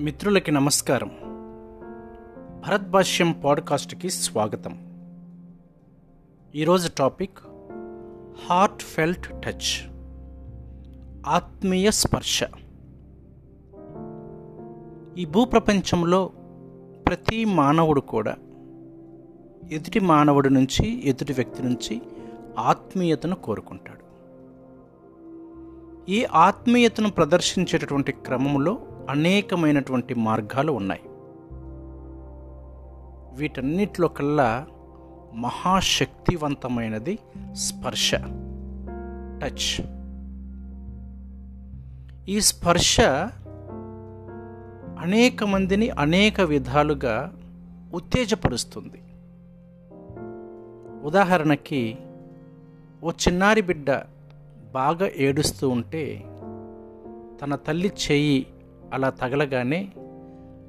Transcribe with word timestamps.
మిత్రులకి 0.00 0.52
నమస్కారం. 0.52 1.10
భరద్భాష్యం 2.68 3.32
పాడ్కాస్ట్కి 3.32 4.10
స్వాగతం. 4.10 5.02
ఈరోజు 6.54 6.90
టాపిక్ 6.98 7.38
హార్ట్ 8.46 8.82
ఫెల్ట్ 8.82 9.28
టచ్. 9.42 9.90
ఆత్మీయ 11.26 11.90
స్పర్శ. 11.90 12.44
ఈ 15.18 15.24
భూప్రపంచంలో 15.24 16.30
ప్రతి 17.06 17.44
మానవుడు 17.44 18.00
కూడా 18.00 18.36
ఎదుటి 19.70 20.00
మానవుడి 20.00 20.50
నుంచి 20.50 21.08
ఎదుటి 21.08 21.32
వ్యక్తి 21.32 21.62
నుంచి 21.62 22.02
ఆత్మీయతను 22.58 23.34
కోరుకుంటాడు. 23.34 24.08
ఈ 26.10 26.24
ఆత్మీయతను 26.24 27.10
ప్రదర్శించేటటువంటి 27.10 28.12
క్రమంలో 28.12 28.78
అనేకమైనటువంటి 29.08 30.14
మార్గాలు 30.14 30.72
ఉన్నాయి. 30.72 31.00
వీటన్నిటిలో 33.36 34.08
కల్లా 34.08 34.66
మహాశక్తివంతమైనది 35.34 37.18
స్పర్శ 37.52 38.14
టచ్ 39.42 39.82
ఈ 42.28 42.40
స్పర్శ 42.40 43.00
అనేక 44.98 45.44
మందిని 45.44 45.90
అనేక 45.90 46.40
విధాలుగా 46.40 47.34
ఉత్తేజపరుస్తుంది. 47.94 49.02
ఉదాహరణకి 51.06 51.98
ఓ 53.04 53.10
చిన్నారి 53.10 53.60
బిడ్డ 53.60 53.90
బాగా 54.74 55.10
ఏడుస్తూ 55.16 55.68
ఉంటే 55.68 56.24
తన 57.42 57.54
తల్లి 57.54 57.92
చెయ్యి 58.10 58.46
అలా 58.92 59.10
తగలగానే 59.10 59.92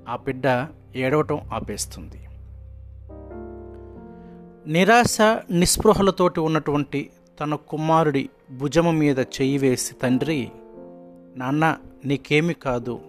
ఆ 0.07 0.16
బిడ్డ 0.16 0.67
ఏడవటం 0.95 1.41
ఆపేస్తుంది. 1.53 2.19
నిరాశ 4.67 5.17
నిస్పృహలతోటి 5.52 6.39
ఉన్నటువంటి 6.39 7.09
తన 7.39 7.55
కుమారుడి 7.55 8.29
భుజము 8.59 8.91
మీద 8.91 9.19
చెయ్యి 9.19 9.57
వేసి 9.57 9.94
తండ్రి 9.94 10.52
నాన్న 11.35 11.77
నీకేమి 12.05 12.53
కాదు 12.53 12.99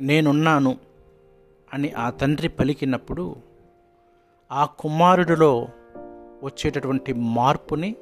నేనున్నాను 0.00 0.78
అని 1.74 1.92
ఆ 1.92 2.10
తండ్రి 2.10 2.48
పలికినప్పుడు 2.48 3.36
ఆ 4.52 4.64
కుమారుడిలో 4.64 5.68
వచ్చేటటువంటి 6.42 7.12
మార్పుని 7.12 7.96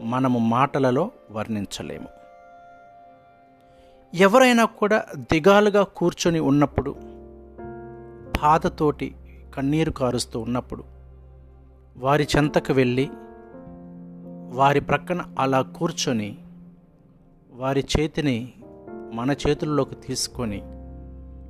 మనము 0.00 0.38
మాటలలో 0.38 1.10
వర్ణించలేము. 1.30 2.08
ఎవరైనా 4.14 4.64
కూడా 4.64 5.04
దిగాలుగా 5.18 5.82
కూర్చొని 5.82 6.40
ఉన్నప్పుడు 6.40 6.94
బాధతోటి 8.42 9.14
కన్నీరు 9.54 9.90
కారుస్తూ 9.90 10.40
ఉన్నప్పుడు 10.40 10.84
వారి 11.96 12.28
చెంతకు 12.36 12.72
వెళ్ళి 12.72 13.10
వారి 14.54 14.80
ప్రక్కన 14.80 15.24
అలా 15.38 15.62
కూర్చొని 15.62 16.38
వారి 17.52 17.84
చేతిని 18.00 18.52
మన 19.12 19.34
చేతుల్లోకి 19.48 19.94
తీసుకొని 19.94 20.62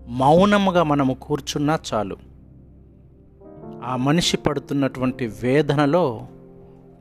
మౌనముగా 0.09 0.83
మనము 0.83 1.15
కూర్చున్నా 1.15 1.79
చాలు. 1.95 2.17
ఆ 3.85 3.97
మనిషి 3.97 4.37
పడుతున్నటువంటి 4.37 5.27
వేదనలో 5.43 6.27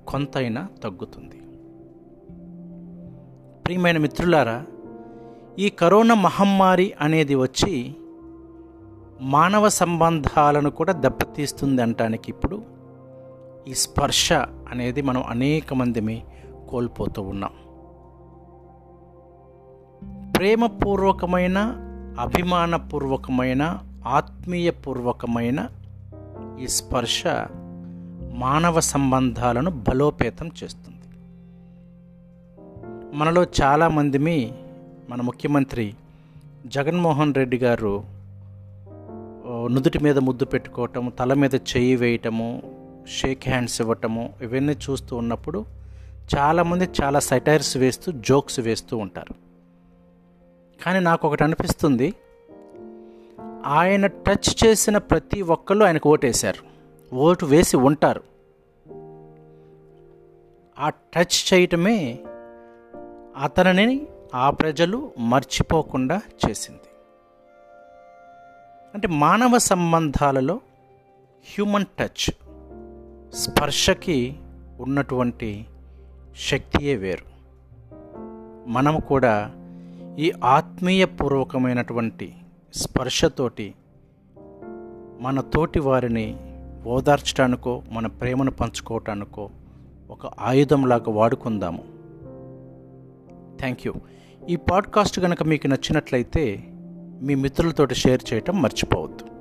కొంతైనా 0.08 0.68
తగ్గుతుంది. 0.84 1.42
ప్రియమైన 3.62 3.98
మిత్రులారా 3.98 4.66
ఈ 5.60 5.70
కరోనా 5.70 6.16
మహమ్మారి 6.16 6.94
అనేది 7.02 7.36
వచ్చి 7.36 7.96
మానవ 9.22 9.70
సంబంధాలను 9.70 10.70
కూడా 10.70 10.94
దెబ్బతీస్తుంది 10.94 11.82
అంటానికి 11.82 12.32
ఇప్పుడు 12.32 12.62
ఈ 13.68 13.74
స్పర్శ 13.74 14.34
అనేది 14.70 15.02
మనం 15.02 15.24
అనేక 15.24 15.74
మందిని 15.74 16.24
కోల్పోతూ 16.70 17.22
ఉన్నాం. 17.22 17.52
ప్రేమపూర్వకమైన 20.32 21.76
అభిమానపూర్వకమైన 22.20 23.80
ఆత్మీయపూర్వకమైన 24.06 25.68
ఈ 26.60 26.68
స్పర్శ 26.68 27.24
మానవ 28.34 28.80
సంబంధాలను 28.80 29.72
బలోపేతం 29.72 30.52
చేస్తుంది. 30.64 30.96
మనలో 33.18 33.44
చాలామందిమి 33.44 34.54
మన 35.10 35.22
ముఖ్యమంత్రి 35.22 35.94
జగన్మోహన్ 36.66 37.36
రెడ్డి 37.36 37.58
గారు 37.58 38.04
నుదుటి 39.68 40.00
మీద 40.00 40.18
ముద్దు 40.18 40.46
పెట్టుకోవటము 40.46 41.10
తల 41.10 41.34
మీద 41.34 41.56
చేయి 41.56 41.96
వేయటము 41.96 42.62
షేక్ 43.08 43.48
హ్యాండ్స్ 43.48 43.82
ఇవ్వటము 43.82 44.34
ఇవన్నీ 44.42 44.74
చూస్తూ 44.74 45.16
ఉన్నప్పుడు 45.16 45.66
చాలామంది 46.38 46.90
చాలా 47.04 47.20
సెటైర్స్ 47.20 47.78
వేస్తూ 47.78 48.12
జోక్స్ 48.12 48.60
వేస్తూ 48.60 48.98
ఉంటారు. 48.98 49.36
కానీ 50.84 51.00
నాకు 51.00 51.28
ఒకటి 51.28 51.44
అనిపిస్తుంది 51.44 52.14
ఆయన 53.66 54.08
టచ్ 54.08 54.66
చేసిన 54.66 54.98
ప్రతి 54.98 55.42
ఒక్కళ్ళు 55.42 55.86
ఆయనకు 55.86 56.10
ఓటేశారు. 56.10 56.62
ఓటు 57.16 57.46
వేసి 57.46 57.78
ఉంటారు. 57.78 58.24
ఆ 60.80 60.90
టచ్ 60.90 61.54
చేయటమే 61.54 62.20
అతనిని 63.42 64.08
ఆ 64.36 64.50
ప్రజలు 64.50 65.12
మర్చిపోకుండా 65.18 66.22
చేసింది. 66.50 66.80
అంటే 68.94 69.08
మానవ 69.08 69.58
సంబంధాలలో 69.58 70.56
హ్యూమన్ 71.54 71.86
టచ్ 72.00 72.32
స్పర్శకి 73.36 74.36
ఉన్నటువంటి 74.80 75.66
శక్తియే 76.38 76.96
వేరు. 76.96 77.26
మనం 78.68 79.00
కూడా 79.00 79.52
ఈ 80.20 80.32
ఆత్మీయపూర్వకమైనటువంటి 80.44 82.34
స్పర్శతోటి 82.74 83.76
మన 85.20 85.42
తోటి 85.42 85.80
వారిని 85.80 86.38
ఓదార్చడానికో 86.86 87.84
మన 87.90 88.08
ప్రేమను 88.08 88.52
పంచుకోవటానికో 88.52 89.50
ఒక 90.10 90.26
ఆయుధంలాగా 90.26 91.12
వాడుకుందాము. 91.12 91.99
Thank 93.60 93.88
you. 93.88 93.94
ఈ 94.50 94.56
పాడ్కాస్ట్ 94.56 95.20
కనుక 95.20 95.44
మీకు 95.44 95.68
నచ్చినట్లయితే 95.68 96.64
మీ 97.22 97.36
మిత్రులతో 97.36 97.88
షేర్ 97.88 98.34
చేయటం 98.34 98.62
మర్చిపోవద్దు. 98.62 99.39